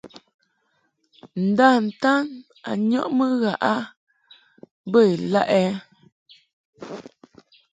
[1.47, 2.25] Nda-ntan
[2.69, 3.73] a nyɔʼmɨ ghaʼ a
[4.91, 5.63] bə ilaʼ ɛ?